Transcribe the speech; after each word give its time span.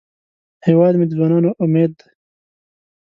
هیواد 0.67 0.93
مې 0.97 1.05
د 1.07 1.11
ځوانانو 1.17 1.49
امید 1.63 1.91
دی 1.99 2.07